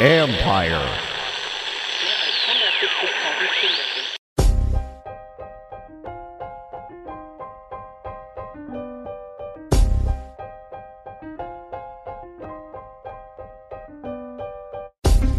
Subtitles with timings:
[0.00, 1.00] Empire.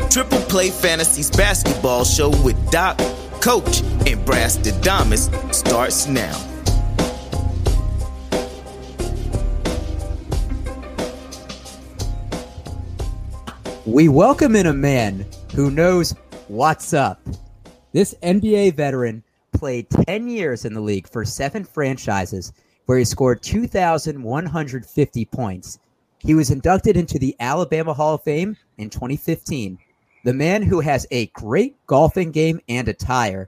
[0.10, 2.98] Triple Play Fantasies basketball show with Doc,
[3.42, 6.55] Coach, and Brass Damas starts now.
[13.96, 16.14] We welcome in a man who knows
[16.50, 17.22] what's up.
[17.94, 19.24] This NBA veteran
[19.54, 22.52] played 10 years in the league for seven franchises
[22.88, 25.80] where he scored 2,150 points.
[26.18, 29.78] He was inducted into the Alabama Hall of Fame in 2015.
[30.26, 33.48] The man who has a great golfing game and attire.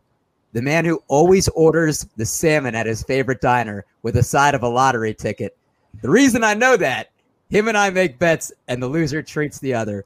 [0.53, 4.63] The man who always orders the salmon at his favorite diner with a side of
[4.63, 5.57] a lottery ticket.
[6.01, 7.09] The reason I know that,
[7.49, 10.05] him and I make bets and the loser treats the other.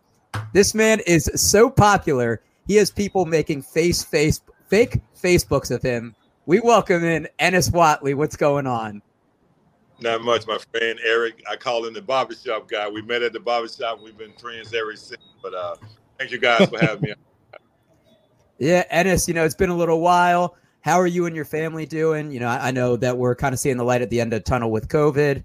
[0.53, 6.15] This man is so popular, he has people making face face fake Facebooks of him.
[6.45, 8.15] We welcome in Ennis Whatley.
[8.15, 9.01] What's going on?
[10.01, 11.43] Not much, my friend Eric.
[11.49, 12.89] I call him the barbershop guy.
[12.89, 14.01] We met at the barbershop.
[14.01, 15.21] We've been friends ever since.
[15.43, 15.75] But uh,
[16.17, 17.13] thank you guys for having me.
[18.57, 20.55] Yeah, Ennis, you know, it's been a little while.
[20.81, 22.31] How are you and your family doing?
[22.31, 24.33] You know, I, I know that we're kind of seeing the light at the end
[24.33, 25.43] of the tunnel with COVID.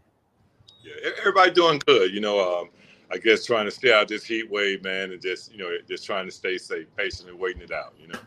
[0.85, 2.13] Yeah, everybody doing good.
[2.13, 2.69] You know, um,
[3.11, 6.05] I guess trying to stay out this heat wave, man, and just you know, just
[6.05, 7.95] trying to stay safe, patiently waiting it out.
[8.01, 8.19] You know.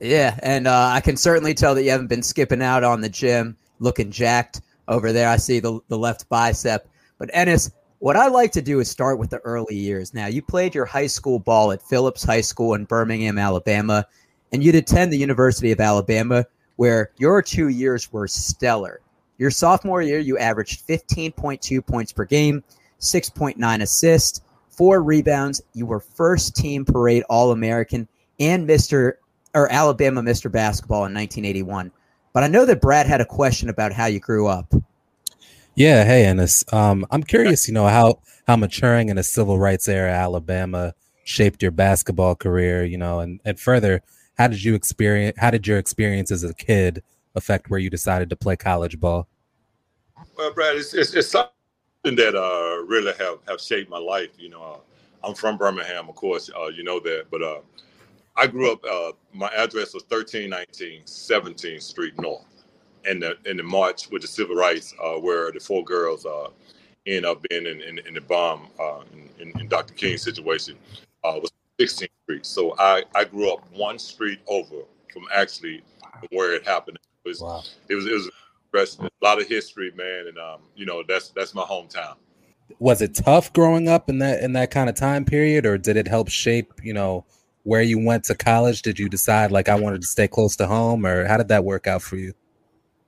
[0.00, 3.08] Yeah, and uh, I can certainly tell that you haven't been skipping out on the
[3.08, 5.28] gym, looking jacked over there.
[5.28, 6.88] I see the the left bicep.
[7.18, 10.14] But Ennis, what I like to do is start with the early years.
[10.14, 14.06] Now, you played your high school ball at Phillips High School in Birmingham, Alabama,
[14.52, 19.00] and you'd attend the University of Alabama, where your two years were stellar.
[19.38, 22.62] Your sophomore year, you averaged 15.2 points per game,
[23.00, 25.60] 6.9 assists, four rebounds.
[25.74, 28.08] You were first team parade All American
[28.40, 29.14] and Mr.
[29.54, 30.50] or Alabama Mr.
[30.50, 31.92] Basketball in 1981.
[32.32, 34.72] But I know that Brad had a question about how you grew up.
[35.74, 36.64] Yeah, hey Ennis.
[36.72, 40.94] Um, I'm curious, you know, how how maturing in a civil rights era Alabama
[41.24, 44.02] shaped your basketball career, you know, and and further,
[44.36, 47.02] how did you experience how did your experience as a kid
[47.34, 49.28] affect where you decided to play college ball?
[50.36, 51.52] Well, Brad, it's it's, it's something
[52.16, 54.30] that uh, really have have shaped my life.
[54.38, 57.60] You know, uh, I'm from Birmingham, of course, uh, you know that, but uh,
[58.36, 58.84] I grew up.
[58.84, 62.44] Uh, my address was 1319 17th Street North
[63.04, 66.48] in the in the march with the civil rights, uh, where the four girls uh,
[67.06, 69.00] ended up being in, in, in the bomb uh,
[69.40, 69.94] in, in, Dr.
[69.94, 70.76] King's situation
[71.24, 72.46] uh, was 16th Street.
[72.46, 74.82] So I, I grew up one street over
[75.12, 75.82] from actually
[76.30, 76.98] where it happened.
[77.24, 77.62] It was wow.
[77.88, 78.30] it was it was
[78.74, 82.14] a lot of history, man, and um, you know that's that's my hometown.
[82.78, 85.96] Was it tough growing up in that in that kind of time period, or did
[85.96, 87.24] it help shape you know
[87.64, 88.82] where you went to college?
[88.82, 91.64] Did you decide like I wanted to stay close to home, or how did that
[91.64, 92.32] work out for you?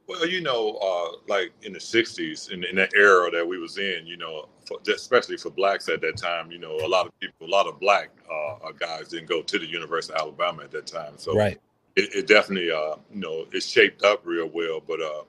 [0.07, 3.79] Well, you know, uh, like in the '60s, in, in, that era that we was
[3.79, 7.13] in, you know, for, especially for blacks at that time, you know, a lot of
[7.21, 10.73] people, a lot of black uh, guys didn't go to the University of Alabama at
[10.73, 11.13] that time.
[11.17, 11.61] So, right,
[11.95, 14.83] it, it definitely, uh, you know, it shaped up real well.
[14.85, 15.23] But uh,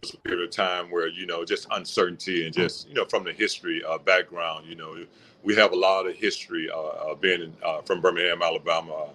[0.00, 3.24] was a period of time where, you know, just uncertainty and just, you know, from
[3.24, 4.96] the history uh, background, you know,
[5.42, 7.52] we have a lot of history uh, being in,
[7.84, 9.10] from Birmingham, Alabama.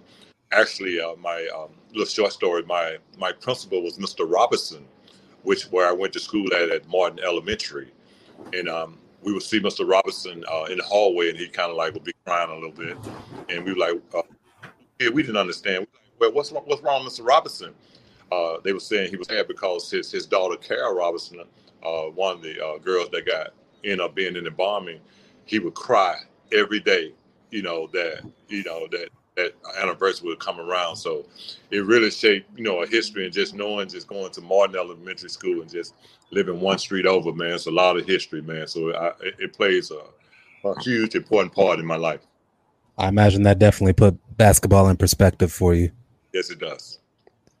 [0.52, 4.30] Actually, my um, little short story, my my principal was Mr.
[4.30, 4.84] Robinson
[5.42, 7.90] which where I went to school at at Martin Elementary,
[8.52, 9.88] and um, we would see Mr.
[9.88, 12.70] Robinson uh, in the hallway, and he kind of like would be crying a little
[12.70, 12.96] bit,
[13.48, 14.22] and we were like, uh,
[14.98, 15.86] yeah, we didn't understand.
[16.18, 17.26] We like, well, what's what's wrong, Mr.
[17.26, 17.74] Robinson?
[18.32, 21.40] Uh, they were saying he was sad because his his daughter Carol Robinson,
[21.84, 23.50] uh, one of the uh, girls that got
[23.82, 25.00] ended up being in the bombing,
[25.46, 26.16] he would cry
[26.52, 27.12] every day.
[27.50, 30.96] You know that you know that that anniversary would come around.
[30.96, 31.24] So
[31.70, 35.30] it really shaped, you know, a history and just knowing, just going to Martin Elementary
[35.30, 35.94] School and just
[36.30, 37.52] living one street over, man.
[37.52, 38.66] It's a lot of history, man.
[38.66, 42.20] So I, it, it, plays a, a huge, important part in my life.
[42.98, 45.90] I imagine that definitely put basketball in perspective for you.
[46.32, 46.98] Yes, it does.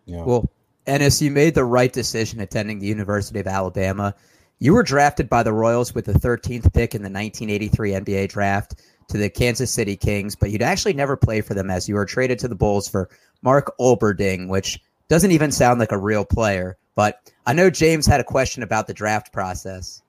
[0.04, 0.24] Yeah.
[0.24, 0.50] Well,
[0.90, 4.12] Ennis, you made the right decision attending the University of Alabama.
[4.58, 8.82] You were drafted by the Royals with the 13th pick in the 1983 NBA draft
[9.06, 12.04] to the Kansas City Kings, but you'd actually never play for them as you were
[12.04, 13.08] traded to the Bulls for
[13.42, 16.76] Mark Olberding, which doesn't even sound like a real player.
[16.96, 20.02] But I know James had a question about the draft process.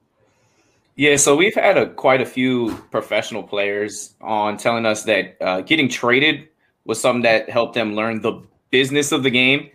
[0.95, 5.61] Yeah, so we've had a, quite a few professional players on telling us that uh,
[5.61, 6.47] getting traded
[6.85, 8.41] was something that helped them learn the
[8.71, 9.69] business of the game.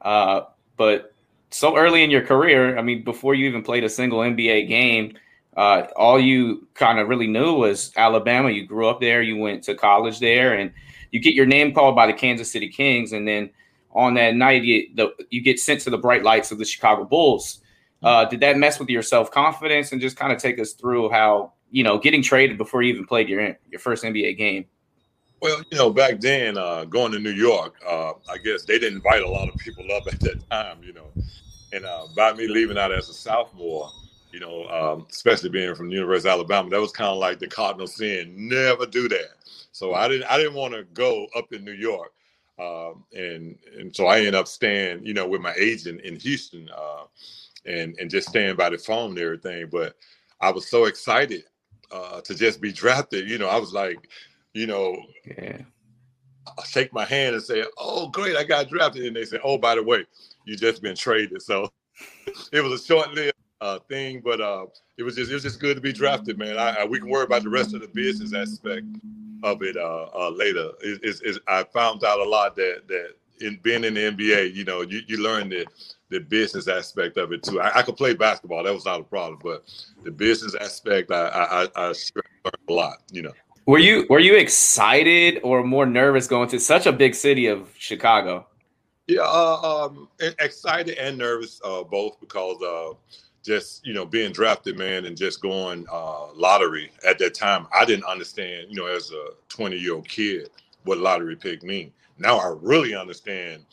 [0.00, 0.42] Uh,
[0.76, 1.14] but
[1.50, 5.16] so early in your career, I mean, before you even played a single NBA game,
[5.56, 8.50] uh, all you kind of really knew was Alabama.
[8.50, 10.72] You grew up there, you went to college there, and
[11.10, 13.50] you get your name called by the Kansas City Kings, and then
[13.92, 17.04] on that night you, the, you get sent to the bright lights of the Chicago
[17.04, 17.60] Bulls.
[18.02, 19.92] Uh, did that mess with your self confidence?
[19.92, 23.06] And just kind of take us through how you know getting traded before you even
[23.06, 24.66] played your your first NBA game.
[25.40, 28.96] Well, you know, back then, uh, going to New York, uh, I guess they didn't
[28.96, 31.08] invite a lot of people up at that time, you know.
[31.72, 33.90] And uh, by me leaving out as a sophomore,
[34.32, 37.38] you know, um, especially being from the University of Alabama, that was kind of like
[37.38, 38.34] the cardinal sin.
[38.36, 39.30] Never do that.
[39.72, 42.12] So I didn't, I didn't want to go up in New York,
[42.58, 46.68] um, and and so I ended up staying, you know, with my agent in Houston,
[46.76, 47.04] uh,
[47.66, 49.68] and and just staying by the phone and everything.
[49.70, 49.96] But
[50.40, 51.44] I was so excited
[51.92, 53.28] uh, to just be drafted.
[53.28, 54.08] You know, I was like,
[54.54, 55.58] you know, yeah.
[56.46, 59.58] I shake my hand and say, "Oh, great, I got drafted," and they say, "Oh,
[59.58, 60.04] by the way,
[60.44, 61.70] you just been traded." So
[62.52, 64.66] it was a short-lived uh, thing, but uh,
[64.96, 66.58] it was just it was just good to be drafted, man.
[66.58, 68.86] I, I, we can worry about the rest of the business aspect
[69.42, 70.70] of it uh, uh later.
[70.80, 74.82] It, I found out a lot that that in being in the NBA, you know,
[74.82, 75.66] you, you learn the
[76.08, 77.60] the business aspect of it too.
[77.60, 79.64] I, I could play basketball; that was not a problem, but
[80.02, 83.32] the business aspect, I I, I sure learned a lot, you know.
[83.70, 87.72] Were you were you excited or more nervous going to such a big city of
[87.78, 88.48] Chicago?
[89.06, 90.08] Yeah, uh, um,
[90.40, 92.96] excited and nervous, uh, both because uh,
[93.44, 97.68] just you know being drafted, man, and just going uh, lottery at that time.
[97.72, 100.50] I didn't understand, you know, as a 20 year old kid,
[100.82, 101.92] what lottery pick mean.
[102.18, 103.64] Now I really understand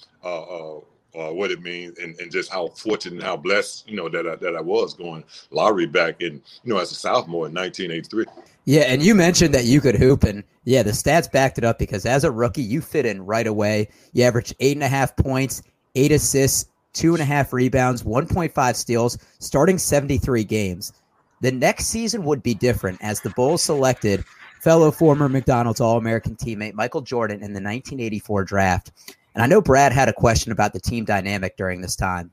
[1.15, 4.27] uh, what it means and, and just how fortunate and how blessed, you know, that
[4.27, 8.25] I, that I was going lottery back in, you know, as a sophomore in 1983.
[8.65, 11.79] Yeah, and you mentioned that you could hoop, and yeah, the stats backed it up
[11.79, 13.87] because as a rookie, you fit in right away.
[14.13, 15.63] You averaged eight and a half points,
[15.95, 20.91] eight assists, two and a half rebounds, 1.5 steals, starting 73 games.
[21.41, 24.25] The next season would be different as the Bulls selected
[24.59, 28.91] fellow former McDonald's All American teammate Michael Jordan in the 1984 draft.
[29.37, 32.31] And I know Brad had a question about the team dynamic during this time.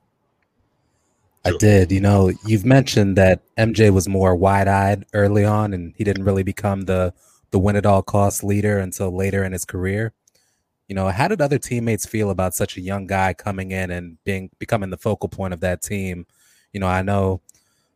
[1.44, 1.92] I did.
[1.92, 6.42] You know, you've mentioned that MJ was more wide-eyed early on, and he didn't really
[6.42, 7.12] become the
[7.50, 10.14] the win at all cost leader until later in his career.
[10.88, 14.16] You know, how did other teammates feel about such a young guy coming in and
[14.24, 16.24] being becoming the focal point of that team?
[16.72, 17.42] You know, I know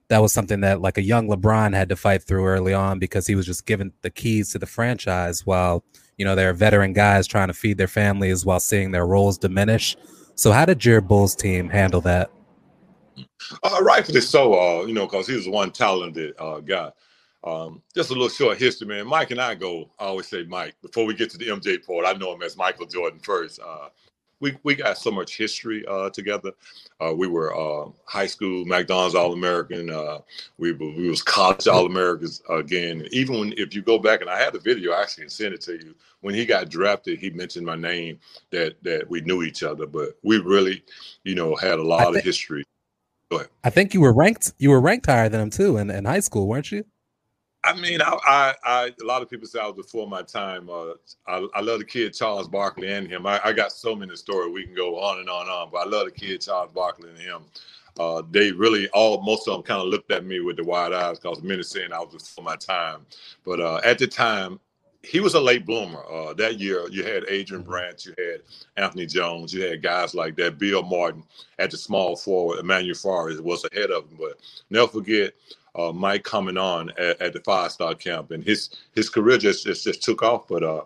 [0.09, 3.27] that was something that like a young LeBron had to fight through early on because
[3.27, 5.83] he was just given the keys to the franchise while
[6.19, 9.39] you know, there are veteran guys trying to feed their families while seeing their roles
[9.39, 9.97] diminish.
[10.35, 12.31] So, how did your Bulls team handle that?
[13.63, 16.91] Uh, rightfully so, uh, you know, because he was one talented uh, guy.
[17.45, 19.07] Um, just a little short history, man.
[19.07, 20.75] Mike and I go, I always say Mike.
[20.83, 23.61] Before we get to the MJ part, I know him as Michael Jordan first.
[23.61, 23.89] Uh,
[24.41, 26.53] we we got so much history uh, together.
[27.01, 29.91] Uh, we were uh, high school McDonald's All American.
[29.91, 30.19] Uh,
[30.59, 33.07] we we was college All Americans again.
[33.11, 35.61] Even when if you go back and I had the video, I actually send it
[35.63, 35.95] to you.
[36.21, 38.19] When he got drafted, he mentioned my name
[38.51, 40.83] that that we knew each other, but we really,
[41.25, 42.65] you know, had a lot think, of history.
[43.63, 44.53] I think you were ranked.
[44.59, 46.85] You were ranked higher than him too in, in high school, weren't you?
[47.65, 50.71] I mean, I, I, I, a lot of people say I was before my time.
[50.71, 50.93] Uh,
[51.27, 53.27] I, I love the kid Charles Barkley and him.
[53.27, 55.79] I, I got so many stories we can go on and on and on, but
[55.79, 57.43] I love the kid Charles Barkley and him.
[57.99, 60.93] Uh, they really all most of them kind of looked at me with the wide
[60.93, 63.05] eyes because many saying I was before my time.
[63.45, 64.61] But uh, at the time,
[65.09, 66.05] he was a late bloomer.
[66.05, 67.71] Uh, that year, you had Adrian mm-hmm.
[67.71, 68.43] Branch, you had
[68.77, 70.59] Anthony Jones, you had guys like that.
[70.59, 71.25] Bill Martin
[71.59, 74.19] at the small forward, Emmanuel Forrest was ahead of him.
[74.19, 74.39] But
[74.71, 75.33] never forget
[75.75, 79.65] uh, Mike coming on at, at the five star camp, and his his career just
[79.65, 80.47] just, just took off.
[80.47, 80.83] But uh,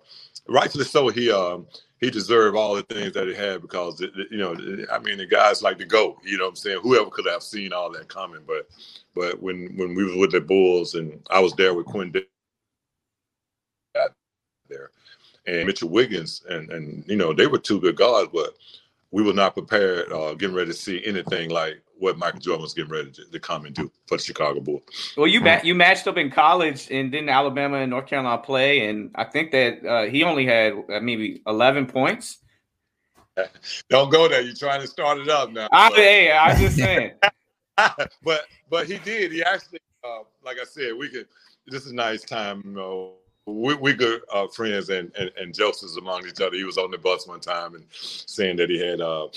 [0.49, 1.67] rightfully so, he um,
[2.00, 4.55] he deserved all the things that he had because it, you know
[4.93, 6.19] I mean the guys like to go.
[6.25, 6.81] You know what I'm saying?
[6.83, 8.69] Whoever could have seen all that coming, but
[9.14, 12.12] but when when we was with the Bulls and I was there with Quinn
[14.69, 14.90] there
[15.47, 18.54] and Mitchell Wiggins and and you know they were two good guards, but
[19.11, 22.73] we were not prepared, uh, getting ready to see anything like what Michael Jordan was
[22.73, 25.14] getting ready to, to come and do for the Chicago Bulls.
[25.16, 28.88] Well, you ma- you matched up in college, and then Alabama and North Carolina play,
[28.88, 32.38] and I think that uh, he only had uh, maybe eleven points.
[33.88, 34.42] Don't go there.
[34.42, 35.69] You're trying to start it up now.
[35.73, 37.12] I, hey, I just saying.
[38.23, 39.33] but but he did.
[39.33, 41.26] He actually, uh, like I said, we could.
[41.66, 43.14] This is a nice time, you know
[43.46, 46.56] we, we good uh, friends and, and, and jokesters among each other.
[46.56, 49.28] He was on the bus one time and saying that he had uh,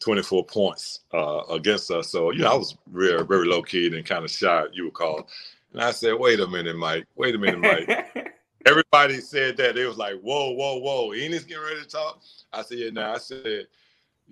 [0.00, 2.10] 24 points uh, against us.
[2.10, 4.94] So, you know, I was very, very low key and kind of shy, you would
[4.94, 5.28] call.
[5.72, 7.06] And I said, wait a minute, Mike.
[7.16, 8.34] Wait a minute, Mike.
[8.66, 9.76] Everybody said that.
[9.76, 11.12] It was like, whoa, whoa, whoa.
[11.12, 12.20] Ennis getting ready to talk.
[12.52, 13.14] I said, yeah, now.
[13.14, 13.66] I said,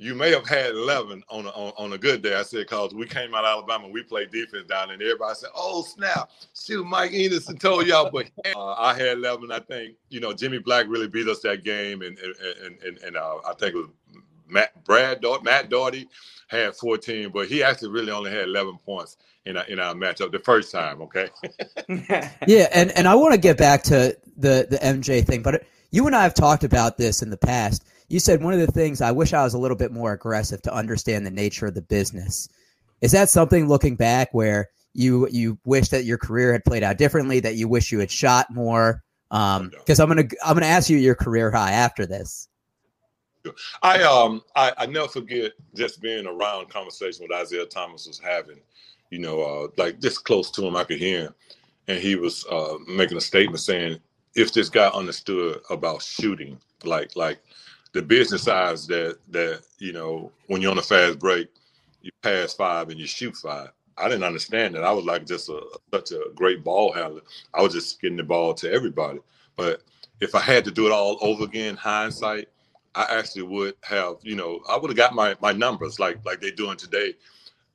[0.00, 2.34] you may have had 11 on a, on, on a good day.
[2.34, 5.50] I said, because we came out of Alabama, we played defense down and everybody said,
[5.54, 8.10] oh, snap, shoot, Mike Anderson told y'all.
[8.10, 9.52] But uh, I had 11.
[9.52, 12.00] I think, you know, Jimmy Black really beat us that game.
[12.00, 13.88] And, and, and, and uh, I think it was
[14.48, 16.08] Matt, Brad, Matt Doherty
[16.48, 20.32] had 14, but he actually really only had 11 points in our, in our matchup
[20.32, 21.28] the first time, okay?
[22.46, 26.06] yeah, and, and I want to get back to the, the MJ thing, but you
[26.06, 29.00] and I have talked about this in the past– you said one of the things
[29.00, 31.82] I wish I was a little bit more aggressive to understand the nature of the
[31.82, 32.48] business.
[33.00, 36.98] Is that something looking back where you you wish that your career had played out
[36.98, 39.04] differently, that you wish you had shot more?
[39.30, 42.48] Um, because I'm gonna I'm gonna ask you your career high after this.
[43.82, 48.60] I um I, I never forget just being around conversation with Isiah Thomas was having,
[49.10, 51.34] you know, uh, like this close to him, I could hear him,
[51.86, 54.00] and he was uh, making a statement saying
[54.34, 57.38] if this guy understood about shooting, like like
[57.92, 61.48] the business sides that that you know when you're on a fast break,
[62.02, 63.70] you pass five and you shoot five.
[63.96, 64.84] I didn't understand that.
[64.84, 65.60] I was like just a
[65.92, 67.22] such a great ball handler.
[67.52, 69.20] I was just getting the ball to everybody.
[69.56, 69.82] But
[70.20, 72.48] if I had to do it all over again, hindsight,
[72.94, 76.40] I actually would have, you know, I would have got my my numbers like like
[76.40, 77.14] they're doing today.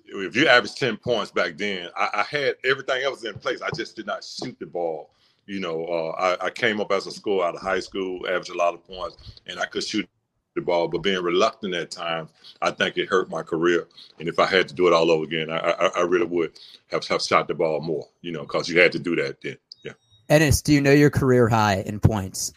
[0.07, 3.61] If you average 10 points back then, I, I had everything else in place.
[3.63, 5.09] I just did not shoot the ball
[5.45, 8.49] you know, uh, I, I, came up as a school out of high school, averaged
[8.49, 10.09] a lot of points, and I could shoot
[10.55, 10.87] the ball.
[10.87, 13.87] But being reluctant at times, I think it hurt my career.
[14.19, 16.59] And if I had to do it all over again, I, I, I really would
[16.87, 19.57] have, have shot the ball more, you know, because you had to do that then.
[19.83, 19.93] Yeah.
[20.29, 22.53] Ennis, do you know your career high in points?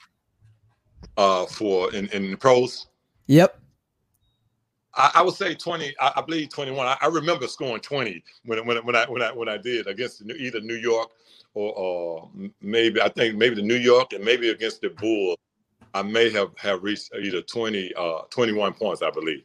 [1.16, 2.87] Uh, for in, in the pros?
[3.26, 3.61] Yep.
[4.95, 5.95] I, would say 20.
[6.00, 6.85] I, believe 21.
[6.85, 10.23] I, I, remember scoring 20 when when when I when I when I did against
[10.23, 11.11] either New York
[11.59, 15.37] or, or maybe I think maybe the New York and maybe against the Bulls.
[15.95, 19.43] I may have have reached either 20 uh 21 points, I believe.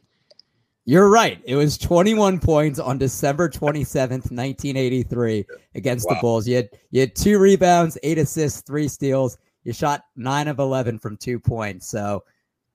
[0.84, 1.40] You're right.
[1.44, 6.14] It was 21 points on December 27th, 1983 against wow.
[6.14, 6.46] the Bulls.
[6.46, 9.38] You had you had two rebounds, eight assists, three steals.
[9.64, 11.88] You shot 9 of 11 from 2 points.
[11.88, 12.22] So,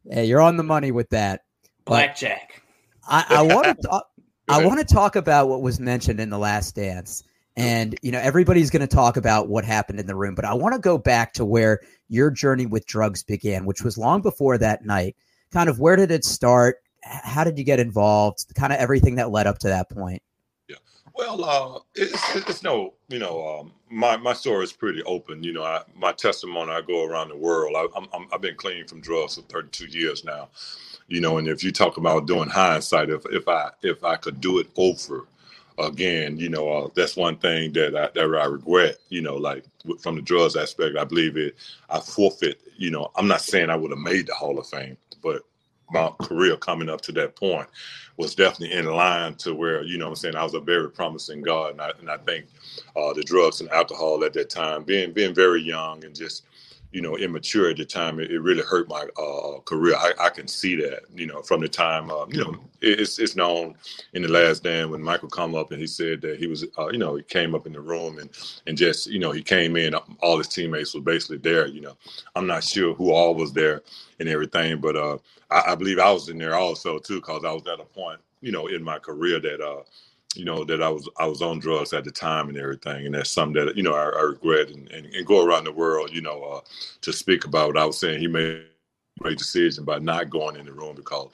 [0.10, 1.41] hey, you're on the money with that.
[1.86, 2.63] Blackjack.
[3.08, 4.08] I, I want to talk
[4.50, 7.24] I want to talk about what was mentioned in the last dance.
[7.60, 10.54] And, you know, everybody's going to talk about what happened in the room, but I
[10.54, 14.58] want to go back to where your journey with drugs began, which was long before
[14.60, 15.18] that night.
[15.51, 16.78] Kind of where did it start?
[17.04, 18.46] How did you get involved?
[18.56, 20.22] Kind of everything that led up to that point.
[20.70, 20.78] Yeah.
[21.13, 25.44] Well, uh, it's, it's no, you know, um, my, my story is pretty open.
[25.44, 27.75] You know, I, my testimony, I go around the world.
[27.75, 30.48] I, I'm, I'm, I've been clean from drugs for 32 years now
[31.10, 34.39] you know and if you talk about doing hindsight if if i if i could
[34.39, 35.25] do it over
[35.79, 39.65] again, you know, uh, that's one thing that I, that I regret, you know, like
[40.01, 41.55] from the drugs aspect, I believe it,
[41.89, 44.98] I forfeit, you know, I'm not saying I would have made the Hall of Fame,
[45.21, 45.43] but
[45.91, 47.67] my career coming up to that point
[48.17, 51.41] was definitely in line to where, you know I'm saying, I was a very promising
[51.41, 51.71] guard.
[51.71, 52.45] And I, and I think
[52.95, 56.45] uh, the drugs and alcohol at that time, being, being very young and just,
[56.91, 59.96] you know, immature at the time, it, it really hurt my uh, career.
[59.96, 63.36] I, I, can see that, you know, from the time, uh, you know, it's it's
[63.36, 63.75] known
[64.13, 66.88] in the last dance when Michael come up and he said that he was, uh,
[66.88, 68.29] you know, he came up in the room and
[68.65, 71.67] and just, you know, he came in, all his teammates were basically there.
[71.67, 71.98] You know,
[72.36, 73.81] I'm not sure who all was there
[74.19, 75.17] and everything, but uh,
[75.51, 78.19] I, I believe I was in there also too, because I was at a point,
[78.41, 79.84] you know, in my career that uh,
[80.36, 83.15] you know that I was I was on drugs at the time and everything, and
[83.15, 86.12] that's something that you know I, I regret and, and, and, go around the world,
[86.13, 86.62] you know, uh,
[87.01, 87.77] to speak about.
[87.77, 88.63] I was saying he made a
[89.19, 91.29] great decision by not going in the room because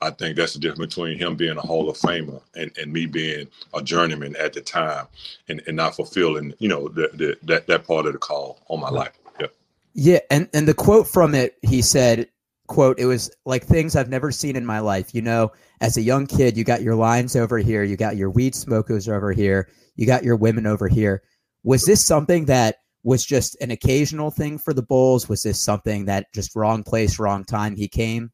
[0.00, 3.04] I think that's the difference between him being a Hall of Famer and, and me
[3.04, 5.06] being a journeyman at the time
[5.48, 8.80] and, and not fulfilling you know the, the, that that part of the call on
[8.80, 9.12] my life.
[9.40, 9.46] Yeah.
[9.92, 12.28] Yeah, and and the quote from it, he said,
[12.68, 16.02] "quote It was like things I've never seen in my life, you know." as a
[16.02, 19.68] young kid, you got your lines over here, you got your weed smokers over here,
[19.96, 21.22] you got your women over here.
[21.62, 25.28] Was this something that was just an occasional thing for the Bulls?
[25.28, 28.32] Was this something that just wrong place, wrong time he came?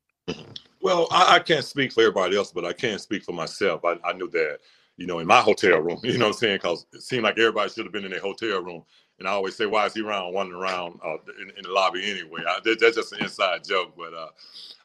[0.80, 3.84] Well, I, I can't speak for everybody else, but I can speak for myself.
[3.84, 4.58] I, I knew that,
[4.96, 6.56] you know, in my hotel room, you know what I'm saying?
[6.56, 8.84] Because it seemed like everybody should have been in their hotel room.
[9.18, 12.10] And I always say, why is he around, wandering around uh, in, in, the lobby
[12.10, 12.42] anyway?
[12.46, 13.94] I, that's just an inside joke.
[13.96, 14.28] But uh,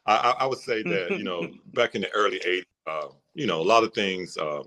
[0.05, 3.62] I, I, would say that you know back in the early '80s, uh, you know,
[3.62, 4.38] a lot of things.
[4.38, 4.63] Uh,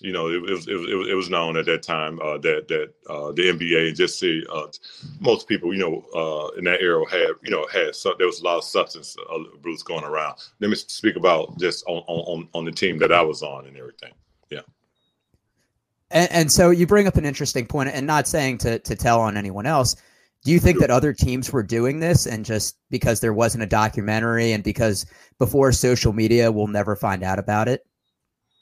[0.00, 2.94] you know, it, it, was, it, it was known at that time uh, that that
[3.10, 4.66] uh, the NBA and just see uh,
[5.20, 8.40] most people, you know, uh, in that era had you know had so, there was
[8.40, 9.16] a lot of substance
[9.54, 10.36] abuse going around.
[10.60, 13.76] Let me speak about just on, on on the team that I was on and
[13.76, 14.12] everything.
[16.10, 19.20] And, and so you bring up an interesting point, and not saying to to tell
[19.20, 19.96] on anyone else.
[20.44, 23.66] Do you think that other teams were doing this and just because there wasn't a
[23.66, 25.04] documentary and because
[25.38, 27.84] before social media, we'll never find out about it?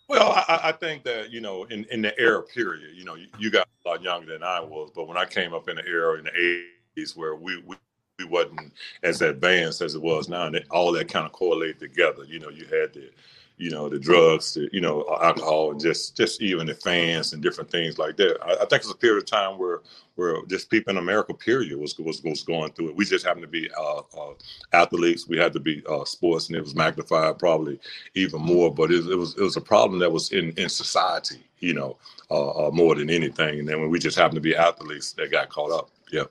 [0.08, 3.26] Well, I, I think that you know, in, in the era period, you know, you,
[3.38, 5.86] you, got a lot younger than I was, but when I came up in the
[5.86, 6.62] era in the
[6.96, 7.76] '80s where we, we
[8.18, 8.72] we wasn't
[9.02, 12.24] as advanced as it was now, and it, all that kind of correlated together.
[12.24, 13.10] You know, you had the
[13.58, 17.42] you know, the drugs, the, you know, alcohol, and just just even the fans and
[17.42, 18.38] different things like that.
[18.42, 19.80] I, I, think it's a period of time where
[20.16, 22.96] where just people in America, period, was was, was going through it.
[22.96, 24.34] We just happened to be uh, uh,
[24.72, 25.26] athletes.
[25.26, 27.80] We had to be uh, sports, and it was magnified probably
[28.14, 28.72] even more.
[28.72, 31.96] But it, it, was it was a problem that was in in society, you know,
[32.30, 33.60] uh, uh, more than anything.
[33.60, 35.90] And then when we just happened to be athletes, that got caught up.
[36.12, 36.25] Yeah.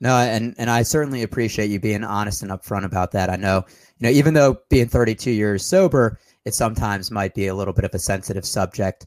[0.00, 3.28] No, and and I certainly appreciate you being honest and upfront about that.
[3.28, 3.64] I know,
[3.98, 7.84] you know, even though being 32 years sober it sometimes might be a little bit
[7.84, 9.06] of a sensitive subject.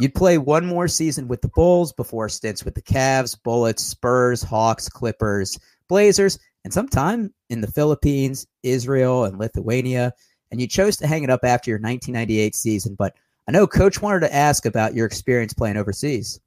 [0.00, 4.42] You'd play one more season with the Bulls before stints with the Cavs, Bullets, Spurs,
[4.42, 10.12] Hawks, Clippers, Blazers, and sometime in the Philippines, Israel, and Lithuania.
[10.50, 12.96] And you chose to hang it up after your 1998 season.
[12.96, 13.14] But
[13.46, 16.40] I know Coach wanted to ask about your experience playing overseas.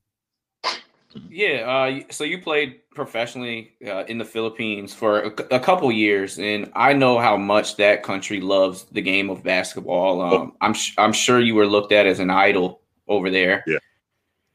[1.30, 6.40] Yeah, uh, so you played professionally uh, in the Philippines for a, a, couple years,
[6.40, 10.22] and I know how much that country loves the game of basketball.
[10.22, 10.56] Um, oh.
[10.62, 13.64] I'm sh- I'm sure you were looked at as an idol over there.
[13.68, 13.78] Yeah.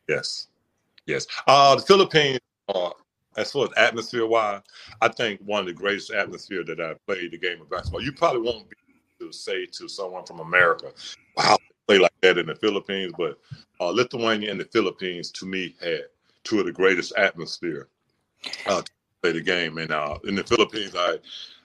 [0.08, 0.48] Yes.
[1.06, 1.26] Yes.
[1.46, 2.90] Uh, the Philippines, uh,
[3.36, 4.62] as far as atmosphere wise,
[5.00, 8.02] I think one of the greatest atmosphere that I've played the game of basketball.
[8.02, 8.76] You probably won't be
[9.20, 10.92] able to say to someone from America,
[11.36, 13.38] "Wow, play like that in the Philippines," but
[13.80, 16.04] uh, Lithuania and the Philippines, to me, had
[16.44, 17.88] two of the greatest atmosphere
[18.66, 18.90] uh, to
[19.22, 19.78] play the game.
[19.78, 21.18] And uh, in the Philippines, I,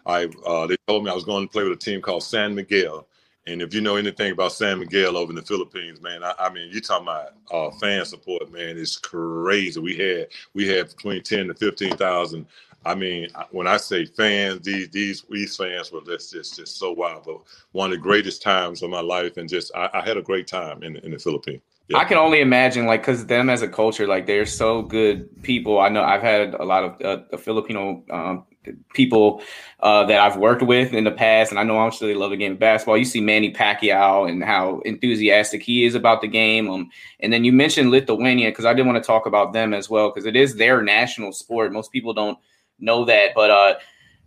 [0.06, 2.56] I uh, they told me I was going to play with a team called San
[2.56, 3.08] Miguel.
[3.46, 6.50] And if you know anything about San Miguel over in the Philippines, man, I, I
[6.50, 9.80] mean, you talking about uh, fan support, man, it's crazy.
[9.80, 12.46] We had we had between ten to fifteen thousand.
[12.86, 16.92] I mean, when I say fans, these these these fans were just just just so
[16.92, 17.24] wild.
[17.26, 17.40] But
[17.72, 20.48] one of the greatest times of my life, and just I, I had a great
[20.48, 21.62] time in in the Philippines.
[21.96, 25.79] I can only imagine, like, because them as a culture, like, they're so good people.
[25.79, 27.01] I know I've had a lot of
[27.34, 28.46] uh, Filipino um,
[28.94, 29.41] people
[29.79, 32.32] uh, that I've worked with in the past, and I know how much they love
[32.32, 32.97] the game of basketball.
[32.97, 36.69] You see Manny Pacquiao and how enthusiastic he is about the game.
[36.69, 39.89] Um, and then you mentioned Lithuania because I did want to talk about them as
[39.89, 41.71] well because it is their national sport.
[41.71, 42.38] Most people don't
[42.80, 43.76] know that, but uh,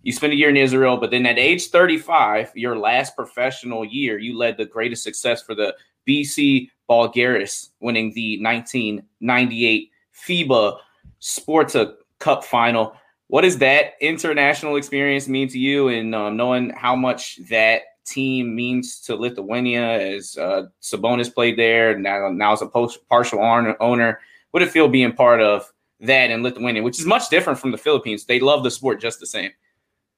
[0.02, 4.18] you spent a year in Israel, but then at age 35, your last professional year,
[4.18, 5.74] you led the greatest success for the
[6.10, 9.90] BC Zalgiris, winning the 1998
[10.26, 10.78] FIBA
[11.20, 12.96] Saporta Cup final.
[13.28, 18.56] What does that international experience mean to you, and um, knowing how much that team
[18.56, 24.20] means to Lithuania as uh, Sabonis played there, now now as a post, partial owner?
[24.50, 27.78] What it feel being part of that in Lithuania, which is much different from the
[27.78, 28.24] Philippines?
[28.24, 29.52] They love the sport just the same.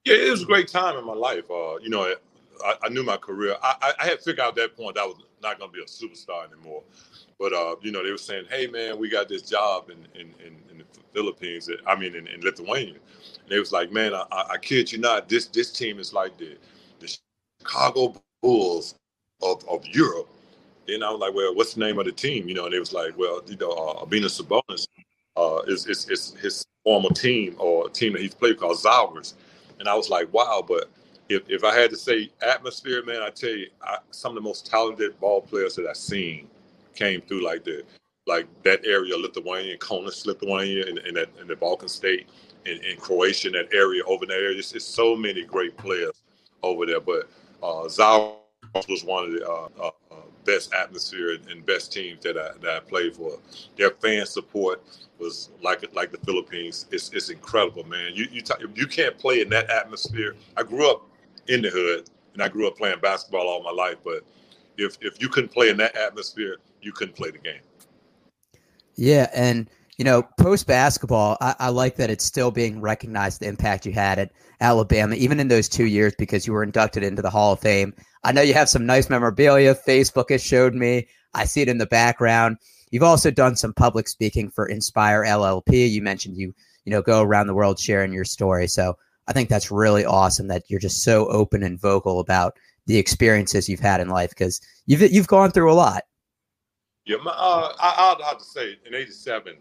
[0.04, 1.44] Yeah, it was a great time in my life.
[1.50, 2.14] Uh, you know,
[2.64, 3.56] I, I, knew my career.
[3.62, 5.86] I, I, had figured out at that point I was not going to be a
[5.86, 6.82] superstar anymore.
[7.38, 10.28] But uh, you know, they were saying, "Hey, man, we got this job in in,
[10.46, 11.68] in, in the Philippines.
[11.86, 15.28] I mean, in, in Lithuania." And they was like, "Man, I, I, kid you not,
[15.28, 16.56] this this team is like the
[17.00, 17.16] the
[17.60, 18.94] Chicago Bulls
[19.42, 20.28] of, of Europe."
[20.86, 22.78] Then I was like, "Well, what's the name of the team?" You know, and they
[22.80, 24.86] was like, "Well, you know, uh, Arvydas Sabonis
[25.36, 29.34] uh, is, is is his former team or team that he's played called Zalgiris."
[29.80, 30.90] And I was like, "Wow!" But
[31.32, 34.48] if, if I had to say atmosphere, man, I tell you, I, some of the
[34.48, 36.48] most talented ball players that I've seen
[36.94, 37.82] came through like the
[38.26, 42.28] like that area, Lithuania, Kaunas, Lithuania, in, in, that, in the Balkan state,
[42.66, 44.52] in, in Croatia, that area over there.
[44.52, 46.22] There's, it's so many great players
[46.62, 47.00] over there.
[47.00, 47.28] But
[47.62, 47.88] uh,
[48.88, 50.14] was one of the uh, uh, uh,
[50.44, 53.38] best atmosphere and best teams that I, that I played for.
[53.76, 54.82] Their fan support
[55.18, 56.86] was like like the Philippines.
[56.90, 58.12] It's, it's incredible, man.
[58.14, 60.36] You you, t- you can't play in that atmosphere.
[60.56, 61.06] I grew up
[61.48, 63.96] in the hood, and I grew up playing basketball all my life.
[64.04, 64.22] But
[64.78, 67.60] if if you couldn't play in that atmosphere, you couldn't play the game.
[68.94, 73.46] Yeah, and you know, post basketball, I, I, like that it's still being recognized the
[73.46, 77.22] impact you had at Alabama, even in those two years because you were inducted into
[77.22, 77.94] the Hall of Fame.
[78.24, 79.74] I know you have some nice memorabilia.
[79.74, 81.06] Facebook has showed me.
[81.34, 82.56] I see it in the background.
[82.90, 85.90] You've also done some public speaking for Inspire LLP.
[85.90, 88.68] You mentioned you, you know, go around the world sharing your story.
[88.68, 88.96] So
[89.28, 92.56] I think that's really awesome that you're just so open and vocal about
[92.86, 96.02] the experiences you've had in life because you've you've gone through a lot.
[97.04, 99.56] Yeah, my, uh, I, will have to say, in '87,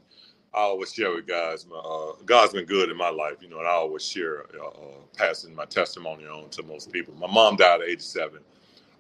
[0.53, 1.65] I always share with guys.
[1.67, 4.67] My, uh, God's been good in my life, you know, and I always share, uh,
[4.67, 7.13] uh passing my testimony on to most people.
[7.15, 8.39] My mom died at '87.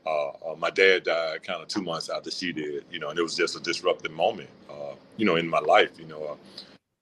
[0.05, 3.19] Uh, uh, my dad died kind of two months after she did, you know, and
[3.19, 4.49] it was just a disruptive moment,
[5.17, 6.37] you know, in my life, you know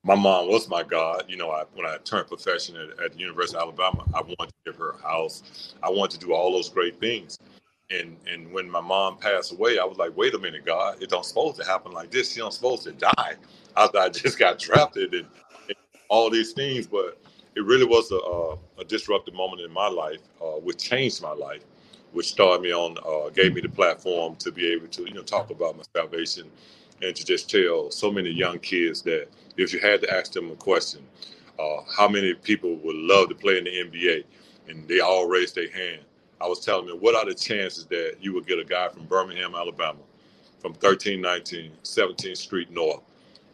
[0.03, 1.25] my mom was my God.
[1.27, 4.49] You know, I, when I turned profession at, at, the University of Alabama, I wanted
[4.49, 5.73] to give her a house.
[5.83, 7.37] I wanted to do all those great things.
[7.91, 11.09] And and when my mom passed away, I was like, wait a minute, God, it
[11.09, 12.33] don't supposed to happen like this.
[12.33, 13.33] She don't supposed to die
[13.77, 15.25] after I just got drafted and,
[15.67, 15.75] and
[16.07, 16.87] all these things.
[16.87, 17.19] But
[17.55, 21.63] it really was a, a, disruptive moment in my life, uh, which changed my life,
[22.13, 25.23] which started me on, uh, gave me the platform to be able to, you know,
[25.23, 26.49] talk about my salvation
[27.01, 29.27] and to just tell so many young kids that
[29.59, 31.01] if you had to ask them a question,
[31.59, 34.23] uh, how many people would love to play in the NBA,
[34.67, 36.01] and they all raised their hand.
[36.41, 39.05] I was telling them, what are the chances that you would get a guy from
[39.05, 39.99] Birmingham, Alabama,
[40.59, 43.01] from 1319 17th Street North,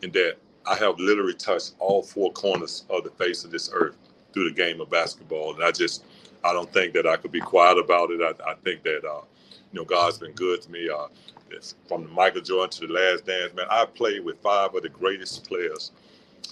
[0.03, 0.35] and that
[0.67, 3.95] I have literally touched all four corners of the face of this earth
[4.33, 6.03] through the game of basketball, and I just,
[6.43, 8.21] I don't think that I could be quiet about it.
[8.21, 9.21] I, I think that, uh,
[9.71, 10.89] you know, God's been good to me.
[10.89, 11.07] Uh,
[11.87, 14.89] from the Michael Jordan to the Last Dance, man, I played with five of the
[14.89, 15.91] greatest players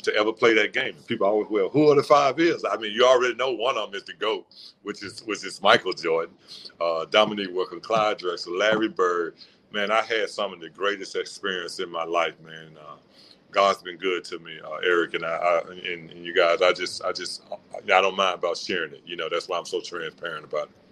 [0.03, 0.95] to ever play that game.
[1.07, 2.63] People always, well, who are the five is?
[2.69, 4.45] I mean, you already know one of them is the GOAT,
[4.83, 6.33] which is which is Michael Jordan,
[6.79, 9.35] uh, Dominique Wilkins, Clyde Drexler, Larry Bird.
[9.71, 12.77] Man, I had some of the greatest experience in my life, man.
[12.79, 12.95] Uh,
[13.51, 16.61] God's been good to me, uh, Eric, and I, I and, and, you guys.
[16.61, 17.43] I just, I just,
[17.83, 19.01] I don't mind about sharing it.
[19.05, 20.82] You know, that's why I'm so transparent about it.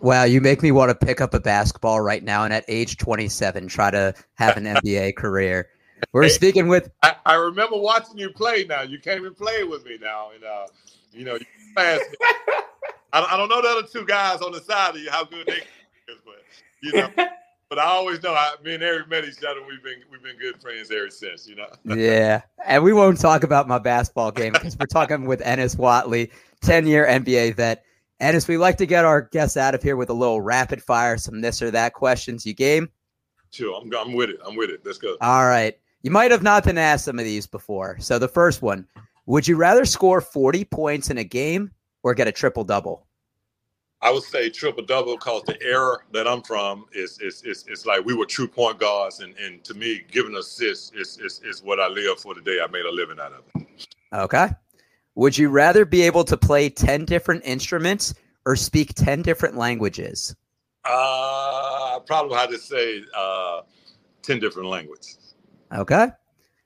[0.00, 2.96] Wow, you make me want to pick up a basketball right now and at age
[2.96, 5.68] 27 try to have an NBA career.
[6.12, 6.90] We're speaking with.
[7.02, 8.64] I, I, remember watching you play.
[8.64, 9.98] Now you came and played with me.
[10.00, 10.66] Now and uh,
[11.12, 12.00] you know, you I,
[13.12, 15.52] I, don't know the other two guys on the side of you how good they
[16.12, 16.42] is, but
[16.82, 17.10] you know.
[17.68, 19.60] But I always know, I, me and Eric met each other.
[19.66, 21.66] We've been we've been good friends ever since, you know.
[21.84, 26.30] yeah, and we won't talk about my basketball game because we're talking with Ennis Whatley,
[26.60, 27.84] ten year NBA vet.
[28.18, 31.18] Ennis, we like to get our guests out of here with a little rapid fire,
[31.18, 32.46] some this or that questions.
[32.46, 32.88] You game?
[33.50, 34.38] Sure, I'm, I'm with it.
[34.46, 34.80] I'm with it.
[34.84, 35.16] Let's go.
[35.20, 35.78] All right.
[36.02, 37.98] You might have not been asked some of these before.
[38.00, 38.86] So the first one
[39.26, 41.70] Would you rather score 40 points in a game
[42.02, 43.06] or get a triple double?
[44.02, 47.86] I would say triple double because the era that I'm from is is, is, is
[47.86, 51.62] like we were true point guards, and, and to me, giving assists is, is is
[51.62, 52.60] what I live for today.
[52.62, 53.66] I made a living out of it.
[54.12, 54.48] Okay.
[55.16, 60.36] Would you rather be able to play 10 different instruments or speak 10 different languages?
[60.84, 63.62] Uh, I probably had to say uh,
[64.22, 65.34] 10 different languages.
[65.72, 66.08] Okay.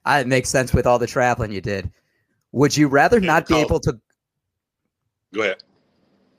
[0.05, 1.91] Uh, it makes sense with all the traveling you did.
[2.53, 3.99] Would you rather not be able to
[5.33, 5.63] Go ahead.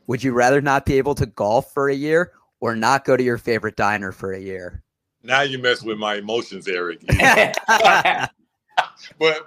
[0.08, 3.24] Would you rather not be able to golf for a year or not go to
[3.24, 4.84] your favorite diner for a year?
[5.24, 7.02] Now you mess with my emotions, Eric.
[7.08, 8.32] but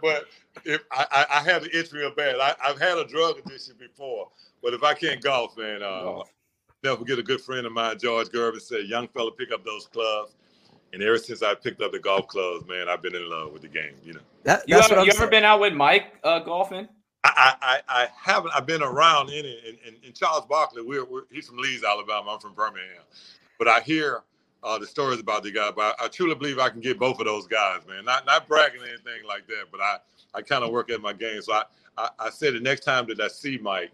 [0.01, 0.25] but
[0.65, 2.37] if I, I, had an itch real bad.
[2.41, 4.29] I, have had a drug addiction before,
[4.63, 6.23] but if I can't golf, man, uh,
[6.83, 9.87] never forget a good friend of mine, George Gervin, said, "Young fella, pick up those
[9.87, 10.35] clubs."
[10.93, 13.63] And ever since I picked up the golf clubs, man, I've been in love with
[13.63, 13.95] the game.
[14.05, 14.21] You know.
[14.45, 16.89] That, you ever, you ever been out with Mike uh, golfing?
[17.25, 18.53] I, I, I haven't.
[18.55, 19.59] I've been around in it.
[19.67, 22.33] And, and, and Charles Barkley, we're, we're, he's from Leeds, Alabama.
[22.33, 23.03] I'm from Birmingham.
[23.59, 24.23] But I hear
[24.65, 25.71] uh, the stories about the guy.
[25.71, 28.05] But I, I, truly believe I can get both of those guys, man.
[28.05, 29.99] Not not bragging or anything like that, but I
[30.35, 31.43] I kind of work at my game.
[31.43, 31.63] So I,
[31.97, 33.93] I, I said the next time that I see Mike,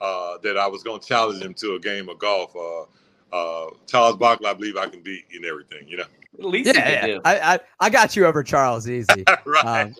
[0.00, 2.54] uh, that I was going to challenge him to a game of golf.
[2.56, 2.84] Uh,
[3.32, 5.86] uh, Charles Barkley, I believe I can beat in everything.
[5.86, 6.04] You know.
[6.38, 7.18] At least yeah, yeah.
[7.24, 9.24] I, I, I got you over Charles easy.
[9.44, 9.64] right.
[9.64, 9.94] Um,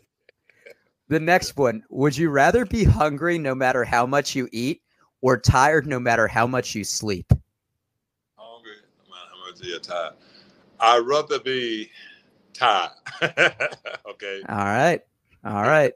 [1.09, 4.83] the next one: Would you rather be hungry no matter how much you eat,
[5.21, 7.33] or tired no matter how much you sleep?
[8.37, 10.15] Hungry, no matter how much you're tired.
[10.79, 11.91] I'd rather be
[12.53, 12.91] tired.
[13.23, 14.43] okay.
[14.49, 15.01] All right.
[15.45, 15.93] All right.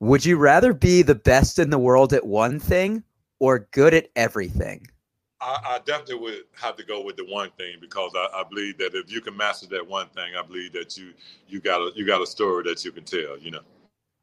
[0.00, 3.02] Would you rather be the best in the world at one thing
[3.40, 4.86] or good at everything?
[5.40, 8.78] I, I definitely would have to go with the one thing because I, I, believe
[8.78, 11.12] that if you can master that one thing, I believe that you
[11.46, 13.38] you got a you got a story that you can tell.
[13.38, 13.60] You know.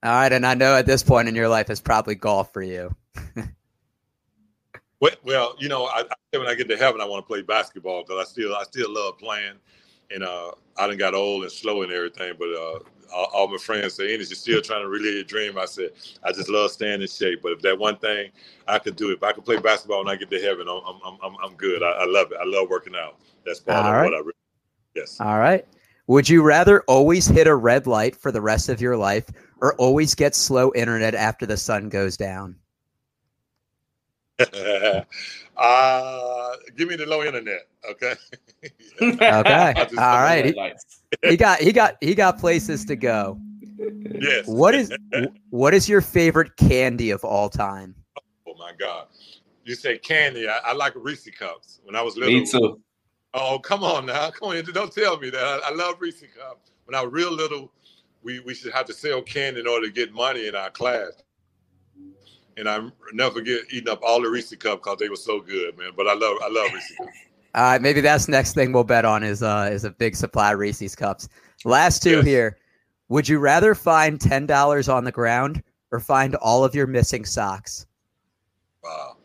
[0.03, 2.61] All right, and I know at this point in your life, it's probably golf for
[2.61, 2.93] you.
[5.23, 8.03] well, you know, I, I, when I get to heaven, I want to play basketball
[8.03, 9.55] because I still I still love playing,
[10.11, 12.79] and uh, I done got old and slow and everything, but uh,
[13.13, 15.57] all, all, my friends say, Ennis, you're still trying to relive your dream.
[15.57, 15.91] I said,
[16.23, 17.41] I just love staying in shape.
[17.41, 18.31] But if that one thing
[18.67, 21.17] I could do, if I could play basketball when I get to heaven, I'm, I'm,
[21.23, 21.83] I'm, I'm good.
[21.83, 22.37] I, I, love it.
[22.41, 23.17] I love working out.
[23.45, 24.05] That's part all of right.
[24.05, 24.33] what I really,
[24.95, 25.19] yes.
[25.19, 25.65] All right.
[26.07, 29.25] Would you rather always hit a red light for the rest of your life
[29.61, 32.55] or always get slow internet after the sun goes down?
[35.57, 38.15] uh, give me the low internet, okay?
[39.01, 40.45] okay, all right.
[40.45, 43.39] He, he, got he got he got places to go.
[44.19, 44.45] Yes.
[44.45, 44.91] What is
[45.51, 47.95] what is your favorite candy of all time?
[48.45, 49.07] Oh my god!
[49.63, 50.49] You say candy?
[50.49, 51.79] I, I like Reese cups.
[51.83, 52.33] When I was little.
[52.33, 52.81] Me too.
[53.33, 54.61] Oh come on now, come on!
[54.73, 55.43] Don't tell me that.
[55.43, 56.71] I, I love Reese cups.
[56.85, 57.71] When I was real little,
[58.21, 61.23] we we should have to sell candy in order to get money in our class.
[62.57, 65.77] And I never forget eating up all the Reese cup because they were so good,
[65.77, 65.91] man.
[65.95, 67.11] But I love I love Reese cups.
[67.55, 70.59] Uh, maybe that's next thing we'll bet on is uh, is a big supply of
[70.59, 71.29] Reese's cups.
[71.63, 72.25] Last two Yes.
[72.25, 72.57] here.
[73.07, 77.23] Would you rather find ten dollars on the ground or find all of your missing
[77.23, 77.85] socks?
[78.83, 79.15] Wow.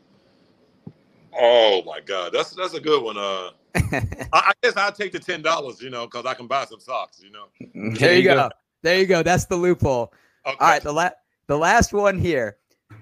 [1.37, 3.17] Oh my God, that's that's a good one.
[3.17, 6.67] Uh, I, I guess I'll take the ten dollars, you know, because I can buy
[6.67, 7.95] some socks, you know.
[7.99, 8.49] there you go.
[8.83, 9.25] There you go.
[9.25, 10.13] That's the loophole.
[10.47, 10.57] Okay.
[10.61, 11.11] All right, the la-
[11.49, 12.59] the last one here.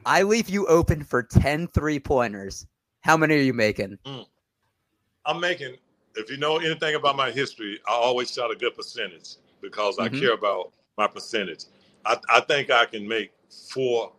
[0.06, 2.66] I leave you open for 10 three pointers.
[3.00, 3.98] How many are you making?
[5.26, 5.76] I'm making.
[6.16, 10.08] If you know anything about my history, I always shot a good percentage because I
[10.08, 10.18] Mhm.
[10.18, 11.64] care about my percentage.
[12.04, 13.32] I, I think I can make
[13.70, 14.12] four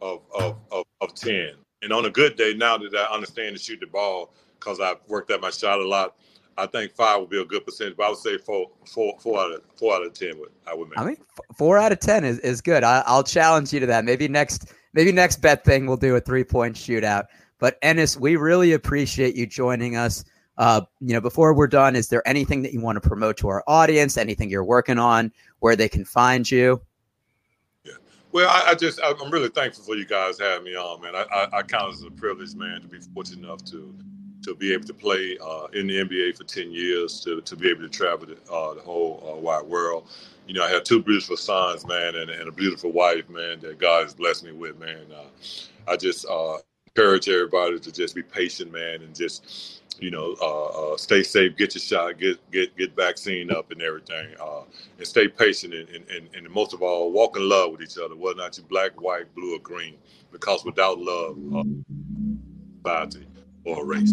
[0.00, 1.54] of, of, of, of ten.
[1.82, 4.98] And on a good day, now that I understand to shoot the ball, because I've
[5.06, 6.16] worked at my shot a lot,
[6.56, 7.96] I think five would be a good percentage.
[7.96, 10.74] But I would say four, four, four out of four out of ten would I
[10.74, 10.98] would make.
[10.98, 11.16] I mean,
[11.58, 12.82] four out of ten is, is good.
[12.84, 14.04] I, I'll challenge you to that.
[14.04, 17.26] Maybe next, maybe next bet thing we'll do a three point shootout.
[17.58, 20.24] But Ennis, we really appreciate you joining us.
[20.56, 23.48] Uh, you know, before we're done, is there anything that you want to promote to
[23.48, 24.16] our audience?
[24.16, 26.80] Anything you're working on, where they can find you?
[27.84, 27.94] Yeah.
[28.32, 31.16] Well, I, I just I'm really thankful for you guys having me on, man.
[31.16, 33.94] I, I, I count it as a privilege, man, to be fortunate enough to
[34.42, 37.70] to be able to play uh, in the NBA for ten years, to, to be
[37.70, 40.08] able to travel the, uh, the whole uh, wide world.
[40.46, 43.78] You know, I have two beautiful sons, man, and, and a beautiful wife, man, that
[43.78, 45.06] God has blessed me with, man.
[45.14, 50.34] Uh, I just uh, encourage everybody to just be patient, man, and just you know,
[50.40, 54.62] uh, uh, stay safe, get your shot, get get get vaccine up and everything, uh,
[54.98, 58.16] and stay patient and, and, and, most of all, walk in love with each other,
[58.16, 59.94] whether or not you're black, white, blue, or green,
[60.32, 61.62] because without love, uh,
[62.84, 63.26] society
[63.64, 64.12] or race.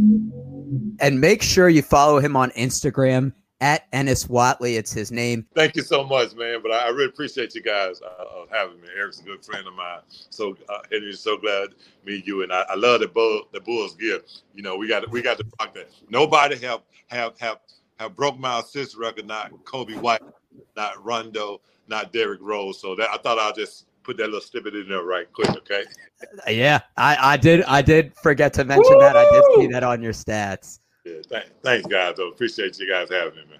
[1.00, 4.78] And make sure you follow him on Instagram at Ennis Whatley.
[4.78, 5.46] It's his name.
[5.54, 6.62] Thank you so much, man.
[6.62, 8.90] But I, I really appreciate you guys uh, having me.
[8.98, 12.44] Eric's a good friend of mine, so uh, and so glad to meet you.
[12.44, 14.20] And I, I love the bull, the Bulls gear.
[14.56, 15.90] You know, we got we got to rock that.
[16.10, 17.60] Nobody have have have
[18.00, 19.28] have broke my assist record.
[19.28, 20.24] Not Coby White,
[20.76, 22.82] not Rondo, not Derrick Rose.
[22.82, 25.50] So that I thought I'll just put that little snippet in there right quick.
[25.50, 25.84] Okay.
[26.48, 27.64] Yeah, I, I did.
[27.64, 29.16] I did forget to mention that.
[29.16, 30.80] I did see that on your stats.
[31.06, 31.22] Yeah.
[31.30, 32.16] Th- thanks, guys.
[32.20, 33.58] I appreciate you guys having me.